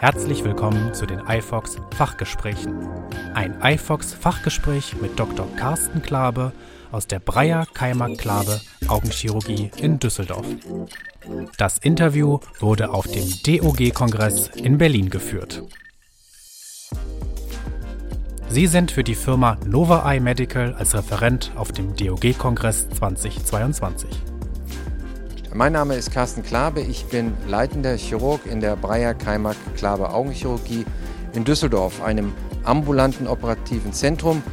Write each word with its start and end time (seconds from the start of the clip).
Herzlich 0.00 0.44
willkommen 0.44 0.94
zu 0.94 1.06
den 1.06 1.18
iFox 1.26 1.76
Fachgesprächen. 1.96 2.86
Ein 3.34 3.58
iFox 3.60 4.14
Fachgespräch 4.14 4.94
mit 5.00 5.18
Dr. 5.18 5.48
Carsten 5.56 6.02
Klabe 6.02 6.52
aus 6.92 7.08
der 7.08 7.18
Breyer 7.18 7.66
Keimer 7.74 8.14
Klabe 8.14 8.60
Augenchirurgie 8.86 9.72
in 9.76 9.98
Düsseldorf. 9.98 10.46
Das 11.56 11.78
Interview 11.78 12.38
wurde 12.60 12.90
auf 12.90 13.08
dem 13.08 13.28
DOG-Kongress 13.42 14.50
in 14.54 14.78
Berlin 14.78 15.10
geführt. 15.10 15.64
Sie 18.48 18.68
sind 18.68 18.92
für 18.92 19.02
die 19.02 19.16
Firma 19.16 19.58
Nova 19.66 20.08
Eye 20.08 20.20
Medical 20.20 20.74
als 20.74 20.94
Referent 20.94 21.50
auf 21.56 21.72
dem 21.72 21.96
DOG-Kongress 21.96 22.88
2022. 22.90 24.37
Mein 25.58 25.72
Name 25.72 25.96
ist 25.96 26.12
Carsten 26.12 26.44
Klabe, 26.44 26.82
ich 26.82 27.06
bin 27.06 27.32
leitender 27.48 27.96
Chirurg 27.96 28.46
in 28.46 28.60
der 28.60 28.76
Breyer 28.76 29.12
Keimer 29.12 29.56
Klabe 29.76 30.10
Augenchirurgie 30.10 30.84
in 31.32 31.42
Düsseldorf, 31.42 32.00
einem 32.00 32.32
ambulanten 32.62 33.26
operativen 33.26 33.92
Zentrum 33.92 34.44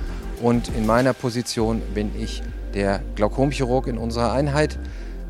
und 0.42 0.70
in 0.70 0.88
meiner 0.88 1.14
Position 1.14 1.84
bin 1.94 2.10
ich 2.20 2.42
der 2.74 3.04
Glaukomchirurg 3.14 3.86
in 3.86 4.00
unserer 4.00 4.34
Einheit, 4.34 4.80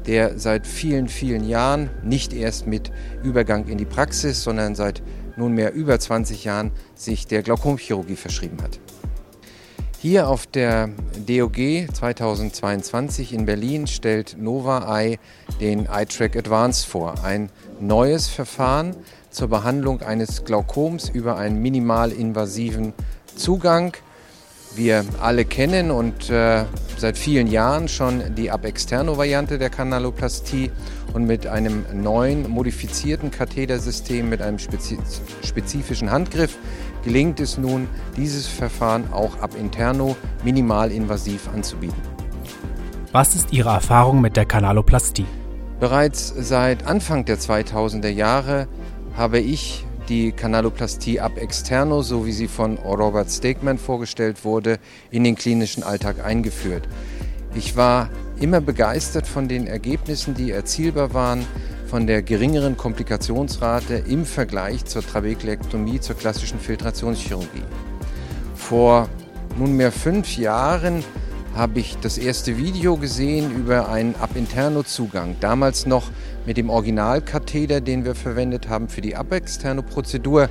der 0.07 0.39
seit 0.39 0.65
vielen, 0.65 1.09
vielen 1.09 1.45
Jahren, 1.45 1.89
nicht 2.05 2.31
erst 2.31 2.67
mit 2.67 2.89
Übergang 3.21 3.67
in 3.67 3.77
die 3.77 3.83
Praxis, 3.83 4.43
sondern 4.43 4.75
seit 4.75 5.03
nunmehr 5.35 5.73
über 5.73 5.99
20 5.99 6.45
Jahren 6.45 6.71
sich 6.93 7.27
der 7.27 7.43
Glaukomchirurgie 7.43 8.15
verschrieben 8.15 8.59
hat. 8.63 8.79
Hier 10.07 10.27
auf 10.27 10.45
der 10.45 10.91
DOG 11.27 11.57
2022 11.91 13.33
in 13.33 13.47
Berlin 13.47 13.87
stellt 13.87 14.37
Nova 14.39 14.99
Eye 14.99 15.17
den 15.59 15.87
iTrack 15.91 16.35
Advance 16.35 16.87
vor, 16.87 17.15
ein 17.23 17.49
neues 17.79 18.27
Verfahren 18.27 18.95
zur 19.31 19.47
Behandlung 19.47 20.03
eines 20.03 20.45
Glaukoms 20.45 21.09
über 21.09 21.37
einen 21.37 21.59
minimalinvasiven 21.59 22.93
Zugang. 23.35 23.97
Wir 24.75 25.03
alle 25.21 25.43
kennen 25.43 25.89
und 25.89 26.29
äh, 26.29 26.65
seit 26.99 27.17
vielen 27.17 27.47
Jahren 27.47 27.87
schon 27.87 28.35
die 28.35 28.51
Ab-Externo-Variante 28.51 29.57
der 29.57 29.71
Kanaloplastie 29.71 30.69
und 31.13 31.25
mit 31.25 31.47
einem 31.47 31.83
neuen 31.93 32.47
modifizierten 32.47 33.31
Kathetersystem 33.31 34.29
mit 34.29 34.43
einem 34.43 34.59
spezifischen 34.59 36.11
Handgriff 36.11 36.59
gelingt 37.05 37.39
es 37.39 37.57
nun, 37.57 37.87
dieses 38.17 38.47
Verfahren 38.47 39.13
auch 39.13 39.39
ab-interno 39.39 40.17
minimalinvasiv 40.43 41.47
anzubieten. 41.53 42.01
Was 43.13 43.35
ist 43.35 43.53
Ihre 43.53 43.69
Erfahrung 43.69 44.19
mit 44.19 44.35
der 44.35 44.45
Kanaloplastie? 44.45 45.25
Bereits 45.79 46.33
seit 46.37 46.85
Anfang 46.85 47.23
der 47.23 47.37
2000er 47.37 48.09
Jahre 48.09 48.67
habe 49.15 49.39
ich 49.39 49.85
die 50.09 50.31
Kanaloplastie 50.31 51.19
ab 51.19 51.37
externo, 51.37 52.01
so 52.01 52.25
wie 52.25 52.31
sie 52.31 52.47
von 52.47 52.77
Robert 52.77 53.29
Stegman 53.31 53.77
vorgestellt 53.77 54.43
wurde, 54.43 54.79
in 55.11 55.23
den 55.23 55.35
klinischen 55.35 55.83
Alltag 55.83 56.23
eingeführt. 56.23 56.87
Ich 57.55 57.77
war 57.77 58.09
immer 58.39 58.61
begeistert 58.61 59.27
von 59.27 59.47
den 59.47 59.65
Ergebnissen, 59.65 60.33
die 60.33 60.51
erzielbar 60.51 61.13
waren, 61.13 61.45
von 61.87 62.07
der 62.07 62.21
geringeren 62.21 62.77
Komplikationsrate 62.77 63.95
im 63.95 64.25
Vergleich 64.25 64.85
zur 64.85 65.05
Trabekelektomie, 65.05 65.99
zur 65.99 66.15
klassischen 66.15 66.59
Filtrationschirurgie. 66.59 67.63
Vor 68.55 69.07
nunmehr 69.57 69.91
fünf 69.91 70.37
Jahren 70.37 71.03
habe 71.55 71.79
ich 71.79 71.97
das 72.01 72.17
erste 72.17 72.57
Video 72.57 72.97
gesehen 72.97 73.55
über 73.55 73.89
einen 73.89 74.15
Ab-Interno-Zugang. 74.15 75.37
Damals 75.39 75.85
noch 75.85 76.11
mit 76.45 76.57
dem 76.57 76.69
Originalkatheter, 76.69 77.79
den 77.79 78.03
wir 78.03 78.15
verwendet 78.15 78.67
haben 78.67 78.89
für 78.89 79.01
die 79.01 79.15
Ab-Externo-Prozedur 79.15 80.49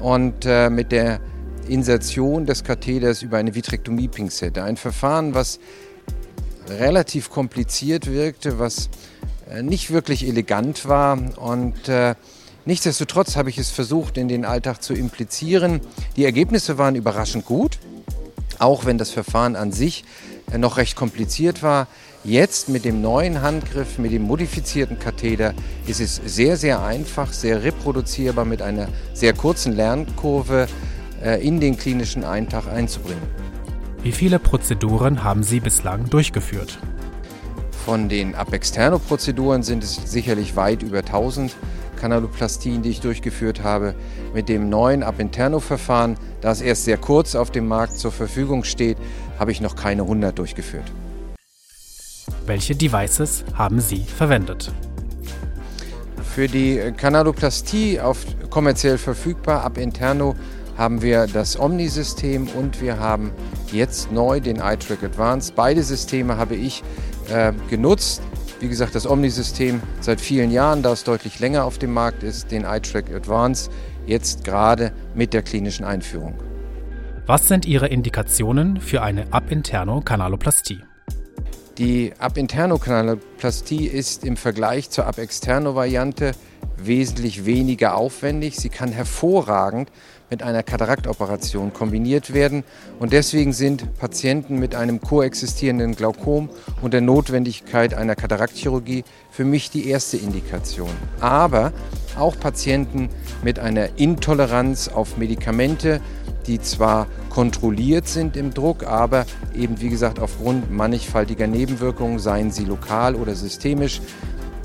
und 0.00 0.44
äh, 0.44 0.68
mit 0.68 0.90
der 0.90 1.20
Insertion 1.68 2.44
des 2.44 2.64
Katheters 2.64 3.22
über 3.22 3.38
eine 3.38 3.54
Vitrektomie-Pinzette. 3.54 4.64
Ein 4.64 4.76
Verfahren, 4.76 5.34
was 5.34 5.60
relativ 6.68 7.30
kompliziert 7.30 8.10
wirkte, 8.10 8.58
was 8.58 8.88
nicht 9.60 9.90
wirklich 9.90 10.26
elegant 10.26 10.88
war 10.88 11.18
und 11.36 11.88
äh, 11.88 12.14
nichtsdestotrotz 12.64 13.36
habe 13.36 13.50
ich 13.50 13.58
es 13.58 13.70
versucht 13.70 14.16
in 14.16 14.28
den 14.28 14.44
Alltag 14.46 14.82
zu 14.82 14.94
implizieren. 14.94 15.80
Die 16.16 16.24
Ergebnisse 16.24 16.78
waren 16.78 16.94
überraschend 16.94 17.44
gut, 17.44 17.78
auch 18.58 18.86
wenn 18.86 18.96
das 18.96 19.10
Verfahren 19.10 19.56
an 19.56 19.72
sich 19.72 20.04
äh, 20.52 20.58
noch 20.58 20.76
recht 20.76 20.96
kompliziert 20.96 21.62
war. 21.62 21.88
Jetzt 22.24 22.68
mit 22.68 22.84
dem 22.84 23.02
neuen 23.02 23.42
Handgriff, 23.42 23.98
mit 23.98 24.12
dem 24.12 24.22
modifizierten 24.22 24.98
Katheter 24.98 25.54
ist 25.88 26.00
es 26.00 26.20
sehr, 26.24 26.56
sehr 26.56 26.82
einfach, 26.82 27.32
sehr 27.32 27.64
reproduzierbar 27.64 28.44
mit 28.44 28.62
einer 28.62 28.86
sehr 29.12 29.32
kurzen 29.32 29.74
Lernkurve 29.74 30.68
äh, 31.22 31.44
in 31.46 31.58
den 31.58 31.76
klinischen 31.76 32.22
Eintag 32.22 32.68
einzubringen. 32.68 33.22
Wie 34.02 34.12
viele 34.12 34.38
Prozeduren 34.38 35.24
haben 35.24 35.42
Sie 35.42 35.60
bislang 35.60 36.08
durchgeführt? 36.10 36.78
Von 37.84 38.08
den 38.08 38.36
Ab-Externo-Prozeduren 38.36 39.64
sind 39.64 39.82
es 39.82 39.96
sicherlich 39.96 40.54
weit 40.54 40.84
über 40.84 40.98
1000 40.98 41.56
Kanaloplastien, 41.96 42.80
die 42.82 42.90
ich 42.90 43.00
durchgeführt 43.00 43.64
habe. 43.64 43.96
Mit 44.32 44.48
dem 44.48 44.68
neuen 44.68 45.02
Ab-Interno-Verfahren, 45.02 46.16
das 46.40 46.60
erst 46.60 46.84
sehr 46.84 46.96
kurz 46.96 47.34
auf 47.34 47.50
dem 47.50 47.66
Markt 47.66 47.98
zur 47.98 48.12
Verfügung 48.12 48.62
steht, 48.62 48.98
habe 49.36 49.50
ich 49.50 49.60
noch 49.60 49.74
keine 49.74 50.02
100 50.02 50.38
durchgeführt. 50.38 50.84
Welche 52.46 52.76
Devices 52.76 53.44
haben 53.54 53.80
Sie 53.80 54.04
verwendet? 54.04 54.70
Für 56.34 56.46
die 56.46 56.92
Kanaloplastie 56.96 58.00
auf 58.00 58.24
kommerziell 58.48 58.96
verfügbar 58.96 59.64
ab 59.64 59.76
Interno 59.76 60.36
haben 60.78 61.02
wir 61.02 61.26
das 61.26 61.58
Omni-System 61.58 62.48
und 62.48 62.80
wir 62.80 62.98
haben 62.98 63.32
jetzt 63.72 64.12
neu 64.12 64.40
den 64.40 64.56
iTrack 64.56 65.02
Advance. 65.02 65.52
Beide 65.54 65.82
Systeme 65.82 66.36
habe 66.36 66.54
ich 66.54 66.82
äh, 67.30 67.52
genutzt. 67.68 68.22
Wie 68.60 68.68
gesagt, 68.68 68.94
das 68.94 69.08
Omni-System 69.08 69.80
seit 70.00 70.20
vielen 70.20 70.50
Jahren, 70.50 70.82
da 70.82 70.92
es 70.92 71.04
deutlich 71.04 71.40
länger 71.40 71.64
auf 71.64 71.78
dem 71.78 71.92
Markt 71.92 72.22
ist, 72.22 72.50
den 72.50 72.64
iTrack 72.64 73.12
Advance 73.12 73.70
jetzt 74.06 74.44
gerade 74.44 74.92
mit 75.14 75.34
der 75.34 75.42
klinischen 75.42 75.84
Einführung. 75.84 76.34
Was 77.26 77.48
sind 77.48 77.66
Ihre 77.66 77.88
Indikationen 77.88 78.80
für 78.80 79.02
eine 79.02 79.32
Ab-Interno-Kanaloplastie? 79.32 80.80
Die 81.78 82.12
Ab-Interno-Kanaloplastie 82.18 83.86
ist 83.86 84.24
im 84.24 84.36
Vergleich 84.36 84.90
zur 84.90 85.06
Ab-Externo-Variante 85.06 86.32
wesentlich 86.76 87.44
weniger 87.44 87.96
aufwendig. 87.96 88.56
Sie 88.56 88.68
kann 88.68 88.92
hervorragend 88.92 89.90
mit 90.32 90.42
einer 90.42 90.62
Kataraktoperation 90.62 91.74
kombiniert 91.74 92.32
werden 92.32 92.64
und 92.98 93.12
deswegen 93.12 93.52
sind 93.52 93.98
Patienten 93.98 94.58
mit 94.58 94.74
einem 94.74 95.00
koexistierenden 95.00 95.94
Glaukom 95.94 96.48
und 96.80 96.94
der 96.94 97.02
Notwendigkeit 97.02 97.92
einer 97.92 98.14
Kataraktchirurgie 98.14 99.04
für 99.30 99.44
mich 99.44 99.70
die 99.70 99.88
erste 99.88 100.16
Indikation. 100.16 100.88
Aber 101.20 101.72
auch 102.18 102.38
Patienten 102.40 103.10
mit 103.42 103.58
einer 103.58 103.98
Intoleranz 103.98 104.88
auf 104.88 105.18
Medikamente, 105.18 106.00
die 106.46 106.60
zwar 106.60 107.06
kontrolliert 107.28 108.08
sind 108.08 108.36
im 108.36 108.52
Druck, 108.52 108.84
aber 108.84 109.26
eben 109.54 109.80
wie 109.80 109.88
gesagt 109.88 110.18
aufgrund 110.18 110.70
mannigfaltiger 110.70 111.46
Nebenwirkungen, 111.46 112.18
seien 112.18 112.50
sie 112.50 112.64
lokal 112.64 113.14
oder 113.16 113.34
systemisch, 113.34 114.00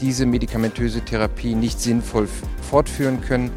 diese 0.02 0.26
medikamentöse 0.26 1.02
Therapie 1.02 1.56
nicht 1.56 1.80
sinnvoll 1.80 2.28
fortführen 2.62 3.22
können. 3.22 3.52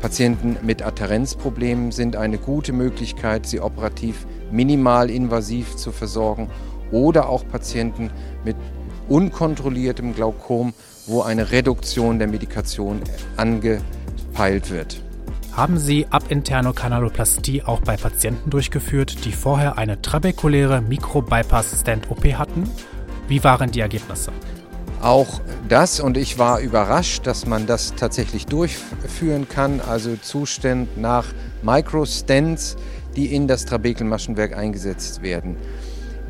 Patienten 0.00 0.56
mit 0.62 0.82
Adherenzproblemen 0.82 1.92
sind 1.92 2.16
eine 2.16 2.38
gute 2.38 2.72
Möglichkeit, 2.72 3.46
sie 3.46 3.60
operativ 3.60 4.26
minimal 4.50 5.10
invasiv 5.10 5.76
zu 5.76 5.92
versorgen 5.92 6.50
oder 6.90 7.28
auch 7.28 7.46
Patienten 7.46 8.10
mit 8.44 8.56
unkontrolliertem 9.08 10.14
Glaukom, 10.14 10.74
wo 11.06 11.22
eine 11.22 11.50
Reduktion 11.50 12.18
der 12.18 12.28
Medikation 12.28 13.00
angepeilt 13.36 14.70
wird. 14.70 15.00
Haben 15.52 15.76
Sie 15.76 16.06
Ab-Interno-Kanaloplastie 16.08 17.62
auch 17.62 17.80
bei 17.80 17.96
Patienten 17.96 18.48
durchgeführt, 18.48 19.26
die 19.26 19.32
vorher 19.32 19.76
eine 19.76 20.00
trabekuläre 20.00 20.80
Mikro-Bypass-Stent-OP 20.80 22.24
hatten? 22.34 22.70
Wie 23.28 23.44
waren 23.44 23.70
die 23.70 23.80
Ergebnisse? 23.80 24.32
Auch 25.02 25.40
das 25.68 25.98
und 25.98 26.16
ich 26.16 26.38
war 26.38 26.60
überrascht, 26.60 27.26
dass 27.26 27.44
man 27.44 27.66
das 27.66 27.94
tatsächlich 27.96 28.46
durchführen 28.46 29.48
kann, 29.48 29.80
also 29.80 30.14
Zustand 30.14 30.96
nach 30.96 31.26
Microstents, 31.62 32.76
die 33.16 33.34
in 33.34 33.48
das 33.48 33.64
Trabekelmaschenwerk 33.64 34.56
eingesetzt 34.56 35.20
werden. 35.22 35.56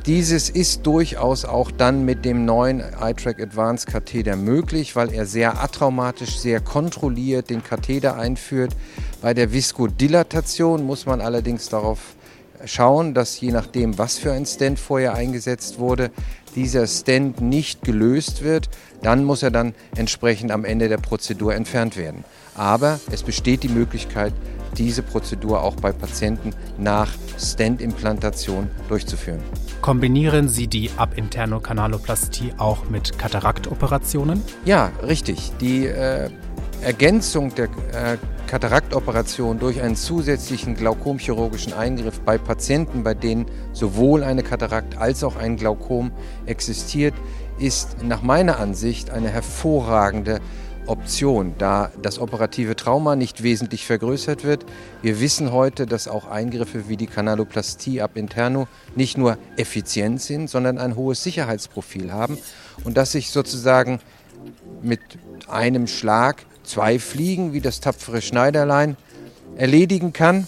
Dieses 0.06 0.48
ist 0.48 0.86
durchaus 0.86 1.44
auch 1.44 1.70
dann 1.70 2.06
mit 2.06 2.24
dem 2.24 2.46
neuen 2.46 2.82
iTrack 2.98 3.42
Advanced 3.42 3.88
Katheter 3.88 4.36
möglich, 4.36 4.96
weil 4.96 5.12
er 5.12 5.26
sehr 5.26 5.62
atraumatisch, 5.62 6.38
sehr 6.38 6.60
kontrolliert 6.60 7.50
den 7.50 7.62
Katheter 7.62 8.16
einführt. 8.16 8.74
Bei 9.20 9.34
der 9.34 9.52
Viskodilatation 9.52 10.82
muss 10.82 11.04
man 11.04 11.20
allerdings 11.20 11.68
darauf 11.68 11.98
schauen, 12.64 13.14
dass 13.14 13.40
je 13.40 13.52
nachdem, 13.52 13.98
was 13.98 14.18
für 14.18 14.32
ein 14.32 14.46
Stent 14.46 14.78
vorher 14.78 15.14
eingesetzt 15.14 15.78
wurde, 15.78 16.10
dieser 16.54 16.86
Stent 16.86 17.40
nicht 17.40 17.82
gelöst 17.82 18.42
wird. 18.42 18.68
Dann 19.02 19.24
muss 19.24 19.42
er 19.42 19.50
dann 19.50 19.74
entsprechend 19.96 20.50
am 20.50 20.64
Ende 20.64 20.88
der 20.88 20.98
Prozedur 20.98 21.54
entfernt 21.54 21.96
werden. 21.96 22.24
Aber 22.54 23.00
es 23.10 23.22
besteht 23.22 23.62
die 23.62 23.68
Möglichkeit, 23.68 24.32
diese 24.76 25.02
Prozedur 25.02 25.62
auch 25.62 25.76
bei 25.76 25.92
Patienten 25.92 26.50
nach 26.78 27.10
Stent-Implantation 27.38 28.68
durchzuführen. 28.88 29.40
Kombinieren 29.80 30.48
Sie 30.48 30.66
die 30.66 30.90
Abinterno-Kanaloplastie 30.96 32.54
auch 32.58 32.88
mit 32.88 33.18
Kataraktoperationen? 33.18 34.42
Ja, 34.64 34.92
richtig. 35.06 35.52
Die 35.60 35.86
äh, 35.86 36.30
Ergänzung 36.82 37.54
der 37.54 37.64
äh, 37.64 38.16
Kataraktoperation 38.52 39.58
durch 39.58 39.80
einen 39.80 39.96
zusätzlichen 39.96 40.74
glaukomchirurgischen 40.74 41.72
Eingriff 41.72 42.20
bei 42.20 42.36
Patienten, 42.36 43.02
bei 43.02 43.14
denen 43.14 43.46
sowohl 43.72 44.22
eine 44.22 44.42
Katarakt 44.42 44.98
als 44.98 45.24
auch 45.24 45.36
ein 45.36 45.56
Glaukom 45.56 46.12
existiert, 46.44 47.14
ist 47.58 48.02
nach 48.02 48.20
meiner 48.20 48.58
Ansicht 48.58 49.08
eine 49.08 49.30
hervorragende 49.30 50.38
Option, 50.84 51.54
da 51.56 51.92
das 52.02 52.18
operative 52.18 52.76
Trauma 52.76 53.16
nicht 53.16 53.42
wesentlich 53.42 53.86
vergrößert 53.86 54.44
wird. 54.44 54.66
Wir 55.00 55.18
wissen 55.18 55.50
heute, 55.50 55.86
dass 55.86 56.06
auch 56.06 56.26
Eingriffe 56.26 56.90
wie 56.90 56.98
die 56.98 57.06
Kanaloplastie 57.06 58.02
ab 58.02 58.18
interno 58.18 58.68
nicht 58.94 59.16
nur 59.16 59.38
effizient 59.56 60.20
sind, 60.20 60.50
sondern 60.50 60.76
ein 60.76 60.94
hohes 60.94 61.22
Sicherheitsprofil 61.22 62.12
haben 62.12 62.36
und 62.84 62.98
dass 62.98 63.12
sich 63.12 63.30
sozusagen 63.30 63.98
mit 64.82 65.00
einem 65.48 65.86
Schlag 65.86 66.44
zwei 66.64 66.98
Fliegen 66.98 67.52
wie 67.52 67.60
das 67.60 67.80
tapfere 67.80 68.22
Schneiderlein 68.22 68.96
erledigen 69.56 70.12
kann, 70.12 70.46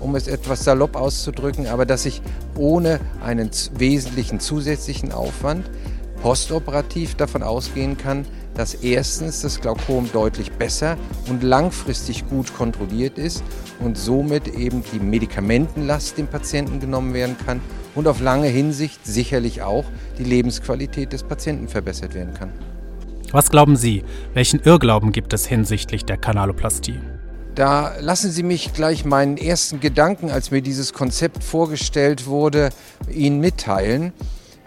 um 0.00 0.14
es 0.14 0.28
etwas 0.28 0.64
salopp 0.64 0.96
auszudrücken, 0.96 1.66
aber 1.66 1.86
dass 1.86 2.06
ich 2.06 2.22
ohne 2.56 3.00
einen 3.22 3.50
wesentlichen 3.76 4.40
zusätzlichen 4.40 5.12
Aufwand 5.12 5.70
postoperativ 6.22 7.14
davon 7.14 7.42
ausgehen 7.42 7.96
kann, 7.96 8.26
dass 8.54 8.74
erstens 8.74 9.40
das 9.42 9.60
Glaukom 9.60 10.10
deutlich 10.12 10.52
besser 10.52 10.98
und 11.28 11.42
langfristig 11.42 12.28
gut 12.28 12.54
kontrolliert 12.54 13.16
ist 13.16 13.42
und 13.78 13.96
somit 13.96 14.48
eben 14.48 14.82
die 14.92 14.98
Medikamentenlast 14.98 16.18
dem 16.18 16.26
Patienten 16.26 16.80
genommen 16.80 17.14
werden 17.14 17.36
kann 17.46 17.60
und 17.94 18.06
auf 18.06 18.20
lange 18.20 18.48
Hinsicht 18.48 19.06
sicherlich 19.06 19.62
auch 19.62 19.84
die 20.18 20.24
Lebensqualität 20.24 21.12
des 21.12 21.22
Patienten 21.22 21.68
verbessert 21.68 22.14
werden 22.14 22.34
kann. 22.34 22.69
Was 23.32 23.48
glauben 23.48 23.76
Sie, 23.76 24.02
welchen 24.34 24.58
Irrglauben 24.58 25.12
gibt 25.12 25.32
es 25.32 25.46
hinsichtlich 25.46 26.04
der 26.04 26.16
Kanaloplastie? 26.16 27.00
Da 27.54 27.94
lassen 28.00 28.32
Sie 28.32 28.42
mich 28.42 28.72
gleich 28.72 29.04
meinen 29.04 29.36
ersten 29.36 29.78
Gedanken, 29.78 30.30
als 30.30 30.50
mir 30.50 30.62
dieses 30.62 30.92
Konzept 30.92 31.44
vorgestellt 31.44 32.26
wurde, 32.26 32.70
Ihnen 33.08 33.38
mitteilen. 33.38 34.12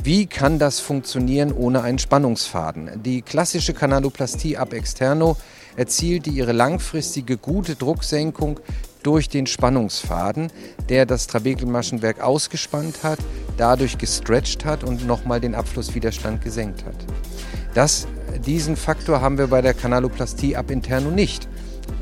Wie 0.02 0.28
kann 0.28 0.60
das 0.60 0.80
funktionieren 0.80 1.52
ohne 1.52 1.82
einen 1.82 2.00
Spannungsfaden? 2.00 3.04
Die 3.04 3.22
klassische 3.22 3.74
Kanaloplastie 3.74 4.58
ab 4.58 4.72
externo 4.74 5.36
erzielte 5.76 6.30
ihre 6.30 6.54
langfristige 6.54 7.38
gute 7.38 7.76
Drucksenkung 7.76 8.62
durch 9.02 9.28
den 9.28 9.46
Spannungsfaden, 9.46 10.52
der 10.88 11.06
das 11.06 11.28
Trabekelmaschenwerk 11.28 12.22
ausgespannt 12.22 13.04
hat, 13.04 13.20
dadurch 13.58 13.98
gestretcht 13.98 14.64
hat 14.64 14.86
und 14.86 15.06
nochmal 15.06 15.42
den 15.42 15.56
Abflusswiderstand 15.56 16.42
gesenkt 16.42 16.86
hat. 16.86 16.96
Das, 17.74 18.08
diesen 18.40 18.76
Faktor 18.76 19.22
haben 19.22 19.38
wir 19.38 19.48
bei 19.48 19.62
der 19.62 19.74
Kanaloplastie 19.74 20.56
ab 20.56 20.72
interno 20.72 21.10
nicht. 21.12 21.48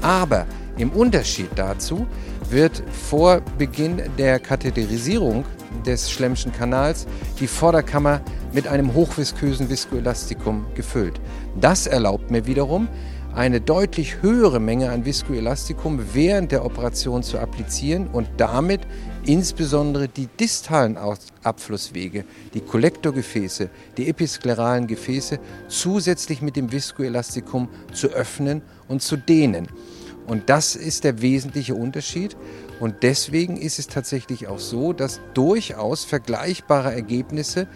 Aber 0.01 0.45
im 0.77 0.91
Unterschied 0.91 1.49
dazu 1.55 2.07
wird 2.49 2.83
vor 2.91 3.41
Beginn 3.57 4.01
der 4.17 4.39
Katheterisierung 4.39 5.45
des 5.85 6.11
Schlemmschen 6.11 6.51
Kanals 6.51 7.07
die 7.39 7.47
Vorderkammer 7.47 8.21
mit 8.53 8.67
einem 8.67 8.93
hochviskösen 8.93 9.69
Viskoelastikum 9.69 10.65
gefüllt. 10.75 11.19
Das 11.59 11.87
erlaubt 11.87 12.31
mir 12.31 12.45
wiederum, 12.45 12.87
eine 13.33 13.61
deutlich 13.61 14.21
höhere 14.21 14.59
Menge 14.59 14.91
an 14.91 15.05
Viskoelastikum 15.05 16.01
während 16.13 16.51
der 16.51 16.65
Operation 16.65 17.23
zu 17.23 17.39
applizieren 17.39 18.07
und 18.07 18.27
damit 18.37 18.81
insbesondere 19.25 20.07
die 20.07 20.27
distalen 20.27 20.97
Abflusswege, 21.43 22.25
die 22.53 22.61
Kollektorgefäße, 22.61 23.69
die 23.97 24.09
episkleralen 24.09 24.87
Gefäße 24.87 25.39
zusätzlich 25.67 26.41
mit 26.41 26.55
dem 26.55 26.71
Viskoelastikum 26.71 27.69
zu 27.93 28.07
öffnen 28.07 28.61
und 28.87 29.01
zu 29.01 29.17
dehnen. 29.17 29.67
Und 30.27 30.49
das 30.49 30.75
ist 30.75 31.03
der 31.03 31.21
wesentliche 31.21 31.75
Unterschied. 31.75 32.37
Und 32.79 33.03
deswegen 33.03 33.57
ist 33.57 33.79
es 33.79 33.87
tatsächlich 33.87 34.47
auch 34.47 34.59
so, 34.59 34.93
dass 34.93 35.19
durchaus 35.33 36.05
vergleichbare 36.05 36.93
Ergebnisse 36.93 37.67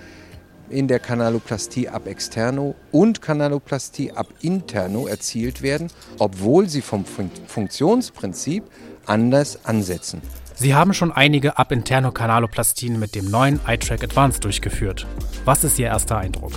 in 0.70 0.88
der 0.88 1.00
Kanaloplastie 1.00 1.90
ab 1.90 2.08
externo 2.08 2.76
und 2.92 3.22
Kanaloplastie 3.22 4.12
ab 4.14 4.28
interno 4.42 5.06
erzielt 5.08 5.62
werden, 5.62 5.90
obwohl 6.18 6.70
sie 6.70 6.82
vom 6.82 7.06
Funktionsprinzip 7.06 8.64
anders 9.06 9.66
ansetzen. 9.66 10.22
Sie 10.58 10.74
haben 10.74 10.94
schon 10.94 11.12
einige 11.12 11.58
ab 11.58 11.74
interno 11.74 12.12
Kanaloplastien 12.12 12.98
mit 12.98 13.14
dem 13.14 13.30
neuen 13.30 13.60
iTrack 13.68 14.02
Advanced 14.06 14.46
durchgeführt. 14.46 15.06
Was 15.44 15.66
ist 15.66 15.78
Ihr 15.78 15.88
erster 15.88 16.18
Eindruck? 16.18 16.54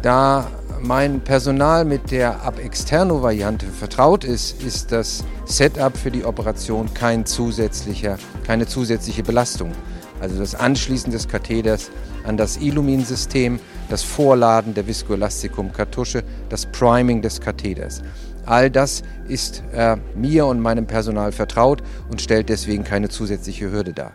Da 0.00 0.48
mein 0.80 1.20
Personal 1.20 1.84
mit 1.84 2.12
der 2.12 2.42
ab 2.42 2.60
externo 2.60 3.20
Variante 3.20 3.66
vertraut 3.66 4.22
ist, 4.22 4.62
ist 4.62 4.92
das 4.92 5.24
Setup 5.44 5.96
für 5.96 6.12
die 6.12 6.24
Operation 6.24 6.94
kein 6.94 7.26
zusätzlicher, 7.26 8.16
keine 8.46 8.66
zusätzliche 8.66 9.24
Belastung. 9.24 9.72
Also 10.20 10.38
das 10.38 10.54
Anschließen 10.54 11.10
des 11.10 11.26
Katheters 11.26 11.90
an 12.24 12.36
das 12.36 12.58
Illumin-System, 12.58 13.58
das 13.90 14.04
Vorladen 14.04 14.72
der 14.74 14.86
Viskoelastikum-Kartusche, 14.86 16.22
das 16.48 16.66
Priming 16.66 17.22
des 17.22 17.40
Katheters. 17.40 18.02
All 18.44 18.70
das 18.70 19.02
ist 19.28 19.62
äh, 19.72 19.96
mir 20.14 20.46
und 20.46 20.60
meinem 20.60 20.86
Personal 20.86 21.32
vertraut 21.32 21.82
und 22.10 22.20
stellt 22.20 22.48
deswegen 22.48 22.84
keine 22.84 23.08
zusätzliche 23.08 23.70
Hürde 23.70 23.92
dar. 23.92 24.12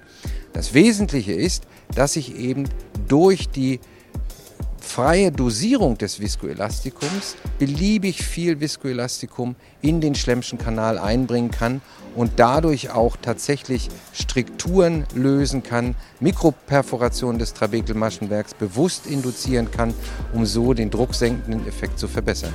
Das 0.53 0.74
Wesentliche 0.74 1.33
ist, 1.33 1.63
dass 1.94 2.15
ich 2.15 2.35
eben 2.35 2.68
durch 3.07 3.50
die 3.50 3.79
freie 4.88 5.31
Dosierung 5.31 5.97
des 5.97 6.19
Viskoelastikums 6.19 7.35
beliebig 7.59 8.24
viel 8.24 8.59
Viskoelastikum 8.59 9.56
in 9.81 10.01
den 10.01 10.15
Schlemmschen 10.15 10.57
Kanal 10.57 10.97
einbringen 10.97 11.51
kann 11.51 11.81
und 12.15 12.31
dadurch 12.38 12.89
auch 12.89 13.18
tatsächlich 13.21 13.89
Strikturen 14.13 15.06
lösen 15.13 15.62
kann, 15.62 15.95
Mikroperforationen 16.19 17.38
des 17.38 17.53
Trabekelmaschenwerks 17.53 18.56
bewusst 18.56 19.06
induzieren 19.06 19.69
kann, 19.69 19.94
um 20.33 20.45
so 20.45 20.74
den 20.74 20.89
drucksenkenden 20.89 21.68
Effekt 21.68 22.00
zu 22.00 22.07
verbessern. 22.07 22.53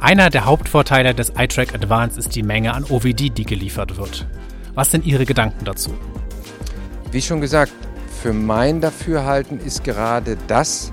Einer 0.00 0.30
der 0.30 0.44
Hauptvorteile 0.44 1.12
des 1.12 1.32
iTrack 1.36 1.74
Advance 1.74 2.20
ist 2.20 2.36
die 2.36 2.44
Menge 2.44 2.72
an 2.72 2.84
OVD, 2.84 3.30
die 3.30 3.44
geliefert 3.44 3.96
wird. 3.96 4.28
Was 4.74 4.92
sind 4.92 5.04
Ihre 5.04 5.26
Gedanken 5.26 5.64
dazu? 5.64 5.92
Wie 7.10 7.20
schon 7.20 7.40
gesagt, 7.40 7.72
für 8.22 8.32
mein 8.32 8.80
Dafürhalten 8.80 9.58
ist 9.58 9.82
gerade 9.82 10.38
das, 10.46 10.92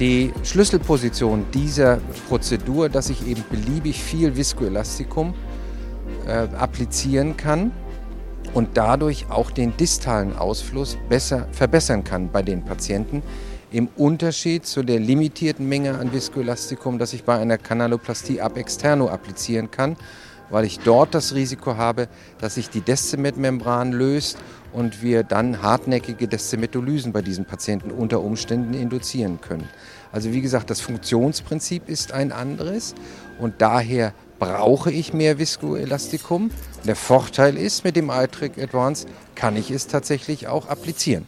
die 0.00 0.32
Schlüsselposition 0.44 1.44
dieser 1.52 1.98
Prozedur, 2.26 2.88
dass 2.88 3.10
ich 3.10 3.26
eben 3.26 3.44
beliebig 3.50 4.02
viel 4.02 4.34
Viskoelastikum 4.34 5.34
äh, 6.26 6.48
applizieren 6.56 7.36
kann 7.36 7.70
und 8.54 8.78
dadurch 8.78 9.26
auch 9.28 9.50
den 9.50 9.76
distalen 9.76 10.34
Ausfluss 10.34 10.96
besser 11.10 11.48
verbessern 11.52 12.02
kann 12.02 12.30
bei 12.30 12.40
den 12.40 12.64
Patienten. 12.64 13.22
Im 13.70 13.88
Unterschied 13.96 14.64
zu 14.64 14.82
der 14.82 14.98
limitierten 14.98 15.68
Menge 15.68 15.98
an 15.98 16.10
Viskoelastikum, 16.10 16.98
das 16.98 17.12
ich 17.12 17.24
bei 17.24 17.38
einer 17.38 17.58
Kanaloplastie 17.58 18.40
ab 18.40 18.56
externo 18.56 19.08
applizieren 19.08 19.70
kann, 19.70 19.96
weil 20.48 20.64
ich 20.64 20.78
dort 20.78 21.14
das 21.14 21.34
Risiko 21.34 21.76
habe, 21.76 22.08
dass 22.38 22.54
sich 22.54 22.70
die 22.70 22.80
Descemet-Membran 22.80 23.92
löst 23.92 24.38
und 24.72 25.02
wir 25.02 25.22
dann 25.22 25.60
hartnäckige 25.60 26.28
Descemetolysen 26.28 27.12
bei 27.12 27.20
diesen 27.20 27.44
Patienten 27.44 27.90
unter 27.90 28.22
Umständen 28.22 28.72
induzieren 28.72 29.38
können. 29.42 29.68
Also 30.12 30.32
wie 30.32 30.40
gesagt, 30.40 30.70
das 30.70 30.80
Funktionsprinzip 30.80 31.90
ist 31.90 32.12
ein 32.12 32.32
anderes 32.32 32.94
und 33.38 33.56
daher 33.58 34.14
brauche 34.38 34.90
ich 34.90 35.12
mehr 35.12 35.38
Viskoelastikum. 35.38 36.50
Der 36.86 36.96
Vorteil 36.96 37.58
ist, 37.58 37.84
mit 37.84 37.96
dem 37.96 38.08
iTrick 38.08 38.56
Advance 38.56 39.06
kann 39.34 39.56
ich 39.56 39.70
es 39.70 39.88
tatsächlich 39.88 40.48
auch 40.48 40.68
applizieren. 40.68 41.26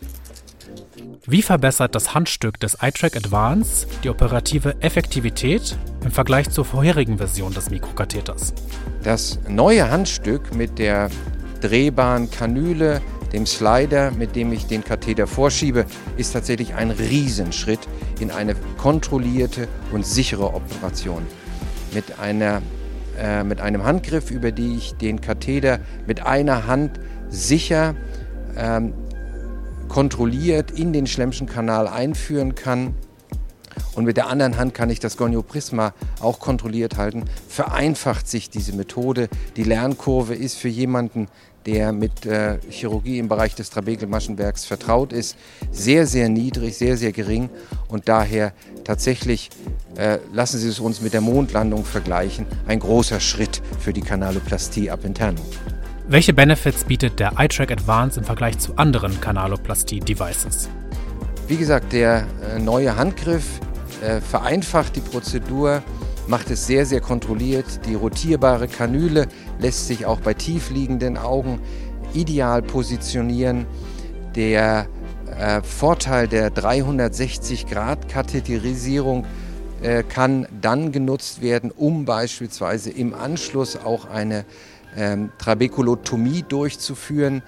Wie 1.31 1.43
verbessert 1.43 1.95
das 1.95 2.13
Handstück 2.13 2.59
des 2.59 2.79
iTrack 2.83 3.15
Advance 3.15 3.87
die 4.03 4.09
operative 4.09 4.75
Effektivität 4.81 5.77
im 6.05 6.11
Vergleich 6.11 6.51
zur 6.51 6.65
vorherigen 6.65 7.19
Version 7.19 7.55
des 7.55 7.71
Mikrokatheters? 7.71 8.53
Das 9.05 9.39
neue 9.49 9.89
Handstück 9.89 10.53
mit 10.57 10.81
der 10.81 11.09
drehbaren 11.61 12.33
Kanüle, 12.33 13.01
dem 13.33 13.47
Slider, 13.47 14.11
mit 14.11 14.35
dem 14.35 14.53
ich 14.53 14.67
den 14.67 14.83
Katheter 14.83 15.29
vorschiebe, 15.29 15.87
ist 16.17 16.33
tatsächlich 16.33 16.75
ein 16.75 16.91
Riesenschritt 16.91 17.87
in 18.19 18.33
eine 18.33 18.57
kontrollierte 18.77 19.69
und 19.93 20.05
sichere 20.05 20.53
Operation. 20.53 21.25
Mit, 21.95 22.19
einer, 22.19 22.61
äh, 23.17 23.45
mit 23.45 23.61
einem 23.61 23.85
Handgriff, 23.85 24.33
über 24.33 24.51
die 24.51 24.79
ich 24.79 24.95
den 24.95 25.21
Katheter 25.21 25.79
mit 26.09 26.27
einer 26.27 26.67
Hand 26.67 26.99
sicher 27.29 27.95
ähm, 28.57 28.95
kontrolliert 29.91 30.71
in 30.71 30.95
den 30.95 31.07
Schlemmschen 31.07 31.47
Kanal 31.47 31.87
einführen 31.87 32.55
kann. 32.55 32.95
Und 33.95 34.05
mit 34.05 34.17
der 34.17 34.29
anderen 34.29 34.57
Hand 34.57 34.73
kann 34.73 34.89
ich 34.89 35.01
das 35.01 35.17
Gonioprisma 35.17 35.93
auch 36.21 36.39
kontrolliert 36.39 36.97
halten. 36.97 37.25
Vereinfacht 37.49 38.29
sich 38.29 38.49
diese 38.49 38.75
Methode. 38.75 39.29
Die 39.57 39.65
Lernkurve 39.65 40.35
ist 40.35 40.57
für 40.57 40.69
jemanden, 40.69 41.27
der 41.67 41.93
mit 41.93 42.25
äh, 42.25 42.59
Chirurgie 42.71 43.19
im 43.19 43.29
Bereich 43.29 43.55
des 43.55 43.71
Trabekelmaschenwerks 43.71 44.65
vertraut 44.65 45.13
ist, 45.13 45.37
sehr, 45.73 46.07
sehr 46.07 46.29
niedrig, 46.29 46.77
sehr, 46.79 46.97
sehr 46.97 47.13
gering. 47.13 47.51
Und 47.89 48.09
daher 48.09 48.53
tatsächlich, 48.85 49.51
äh, 49.97 50.19
lassen 50.33 50.59
Sie 50.59 50.69
es 50.69 50.79
uns 50.79 51.01
mit 51.01 51.13
der 51.13 51.21
Mondlandung 51.21 51.85
vergleichen, 51.85 52.47
ein 52.67 52.79
großer 52.79 53.21
Schritt 53.21 53.61
für 53.81 53.93
die 53.93 54.03
Kanaloplastie 54.03 54.91
ab 54.91 55.05
interno. 55.05 55.43
Welche 56.11 56.35
Benefits 56.35 56.83
bietet 56.83 57.21
der 57.21 57.35
iTrack 57.39 57.71
Advance 57.71 58.19
im 58.19 58.27
Vergleich 58.27 58.59
zu 58.59 58.75
anderen 58.75 59.21
Kanaloplastie-Devices? 59.21 60.69
Wie 61.47 61.57
gesagt, 61.57 61.93
der 61.93 62.27
äh, 62.43 62.59
neue 62.59 62.97
Handgriff 62.97 63.61
äh, 64.03 64.21
vereinfacht 64.21 64.97
die 64.97 65.03
Prozedur, 65.03 65.85
macht 66.27 66.51
es 66.51 66.67
sehr, 66.67 66.85
sehr 66.85 67.01
kontrolliert. 67.01 67.87
Die 67.87 67.95
rotierbare 67.95 68.67
Kanüle 68.67 69.29
lässt 69.61 69.87
sich 69.87 70.05
auch 70.05 70.19
bei 70.19 70.35
tiefliegenden 70.35 71.17
Augen 71.17 71.61
ideal 72.13 72.61
positionieren. 72.61 73.67
Der 74.35 74.89
äh, 75.39 75.63
Vorteil 75.63 76.27
der 76.27 76.53
360-Grad-Katheterisierung 76.53 79.27
äh, 79.81 80.03
kann 80.03 80.49
dann 80.61 80.91
genutzt 80.91 81.41
werden, 81.41 81.71
um 81.71 82.05
beispielsweise 82.05 82.91
im 82.91 83.15
Anschluss 83.15 83.77
auch 83.77 84.11
eine 84.11 84.45
ähm, 84.97 85.31
Trabekulotomie 85.39 86.45
durchzuführen, 86.49 87.43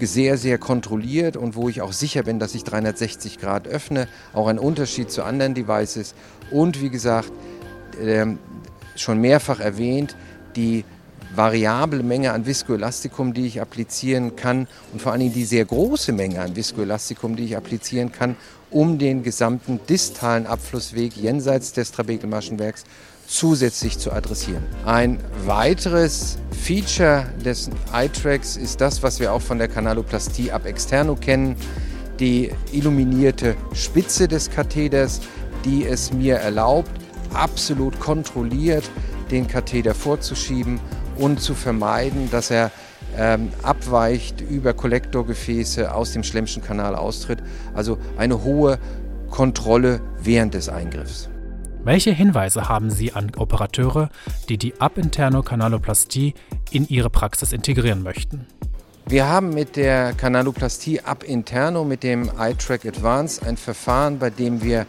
sehr, 0.00 0.38
sehr 0.38 0.58
kontrolliert 0.58 1.36
und 1.36 1.56
wo 1.56 1.68
ich 1.68 1.82
auch 1.82 1.92
sicher 1.92 2.22
bin, 2.22 2.38
dass 2.38 2.54
ich 2.54 2.64
360 2.64 3.38
Grad 3.38 3.66
öffne. 3.66 4.06
Auch 4.32 4.46
ein 4.46 4.58
Unterschied 4.58 5.10
zu 5.10 5.24
anderen 5.24 5.54
Devices. 5.54 6.14
Und 6.50 6.80
wie 6.80 6.90
gesagt, 6.90 7.32
ähm, 8.00 8.38
schon 8.94 9.20
mehrfach 9.20 9.60
erwähnt, 9.60 10.14
die 10.56 10.84
variable 11.34 12.02
Menge 12.02 12.32
an 12.32 12.46
Viskoelastikum, 12.46 13.34
die 13.34 13.46
ich 13.46 13.60
applizieren 13.60 14.36
kann 14.36 14.66
und 14.92 15.02
vor 15.02 15.12
allen 15.12 15.20
Dingen 15.20 15.34
die 15.34 15.44
sehr 15.44 15.64
große 15.64 16.12
Menge 16.12 16.40
an 16.40 16.56
Viskoelastikum, 16.56 17.36
die 17.36 17.44
ich 17.44 17.56
applizieren 17.56 18.12
kann, 18.12 18.36
um 18.70 18.98
den 18.98 19.22
gesamten 19.22 19.80
distalen 19.88 20.46
Abflussweg 20.46 21.16
jenseits 21.16 21.72
des 21.72 21.92
Trabekelmaschenwerks 21.92 22.84
zusätzlich 23.28 23.98
zu 23.98 24.10
adressieren. 24.10 24.64
Ein 24.84 25.18
weiteres 25.44 26.38
Feature 26.50 27.26
des 27.44 27.70
iTracks 27.92 28.56
ist 28.56 28.80
das, 28.80 29.02
was 29.02 29.20
wir 29.20 29.32
auch 29.32 29.42
von 29.42 29.58
der 29.58 29.68
Kanaloplastie 29.68 30.50
ab 30.50 30.66
externo 30.66 31.14
kennen, 31.14 31.56
die 32.18 32.50
illuminierte 32.72 33.54
Spitze 33.74 34.26
des 34.26 34.50
Katheders, 34.50 35.20
die 35.64 35.86
es 35.86 36.12
mir 36.12 36.36
erlaubt, 36.36 36.90
absolut 37.32 38.00
kontrolliert 38.00 38.90
den 39.30 39.46
Katheter 39.46 39.94
vorzuschieben 39.94 40.80
und 41.18 41.40
zu 41.40 41.54
vermeiden, 41.54 42.30
dass 42.30 42.50
er 42.50 42.70
ähm, 43.16 43.50
abweicht 43.62 44.40
über 44.40 44.72
Kollektorgefäße 44.72 45.94
aus 45.94 46.12
dem 46.12 46.22
Schlemmschen 46.22 46.62
Kanal 46.62 46.94
austritt. 46.94 47.40
Also 47.74 47.98
eine 48.16 48.42
hohe 48.42 48.78
Kontrolle 49.30 50.00
während 50.22 50.54
des 50.54 50.70
Eingriffs. 50.70 51.28
Welche 51.88 52.10
Hinweise 52.10 52.68
haben 52.68 52.90
Sie 52.90 53.14
an 53.14 53.32
Operateure, 53.38 54.10
die 54.50 54.58
die 54.58 54.78
Abinterno 54.78 55.42
Kanaloplastie 55.42 56.34
in 56.70 56.86
ihre 56.86 57.08
Praxis 57.08 57.54
integrieren 57.54 58.02
möchten? 58.02 58.46
Wir 59.06 59.26
haben 59.26 59.54
mit 59.54 59.76
der 59.76 60.12
Kanaloplastie 60.12 61.00
ab 61.00 61.24
interno, 61.24 61.84
mit 61.84 62.02
dem 62.02 62.30
iTrack 62.38 62.84
Advance, 62.84 63.40
ein 63.46 63.56
Verfahren, 63.56 64.18
bei 64.18 64.28
dem 64.28 64.62
wir 64.62 64.84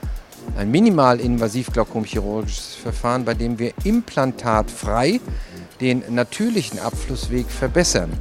ein 0.58 0.72
minimal 0.72 1.22
invasiv 1.22 1.72
glaukomchirurgisches 1.72 2.75
Verfahren, 2.75 3.24
bei 3.24 3.34
dem 3.34 3.58
wir 3.60 3.72
implantatfrei 3.86 5.22
den 5.79 6.03
natürlichen 6.10 6.79
Abflussweg 6.79 7.50
verbessern. 7.50 8.12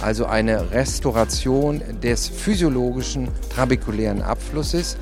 Also 0.00 0.24
eine 0.24 0.70
Restauration 0.70 1.82
des 2.02 2.26
physiologischen 2.28 3.28
trabekulären 3.54 4.22
Abflusses. 4.22 4.96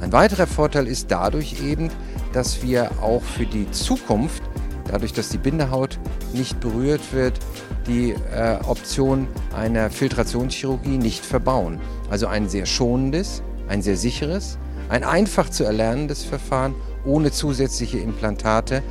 Ein 0.00 0.12
weiterer 0.12 0.46
Vorteil 0.46 0.86
ist 0.86 1.10
dadurch 1.10 1.60
eben, 1.60 1.90
dass 2.32 2.62
wir 2.62 2.90
auch 3.00 3.22
für 3.22 3.46
die 3.46 3.70
Zukunft, 3.70 4.42
dadurch, 4.86 5.12
dass 5.12 5.28
die 5.28 5.38
Bindehaut 5.38 5.98
nicht 6.32 6.60
berührt 6.60 7.12
wird, 7.12 7.38
die 7.86 8.12
äh, 8.12 8.58
Option 8.64 9.26
einer 9.54 9.90
Filtrationschirurgie 9.90 10.98
nicht 10.98 11.24
verbauen. 11.24 11.80
Also 12.10 12.26
ein 12.26 12.48
sehr 12.48 12.66
schonendes, 12.66 13.42
ein 13.68 13.82
sehr 13.82 13.96
sicheres, 13.96 14.58
ein 14.88 15.04
einfach 15.04 15.48
zu 15.48 15.64
erlernendes 15.64 16.24
Verfahren 16.24 16.74
ohne 17.04 17.32
zusätzliche 17.32 17.98
Implantate, 17.98 18.82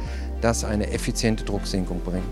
das 0.42 0.64
eine 0.64 0.92
effiziente 0.92 1.44
Drucksenkung 1.44 2.02
bringt. 2.02 2.24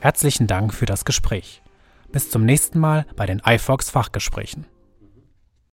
Herzlichen 0.00 0.46
Dank 0.46 0.74
für 0.74 0.86
das 0.86 1.04
Gespräch. 1.04 1.62
Bis 2.10 2.28
zum 2.28 2.44
nächsten 2.44 2.78
Mal 2.78 3.06
bei 3.16 3.24
den 3.24 3.40
iFox 3.44 3.88
Fachgesprächen. 3.88 4.66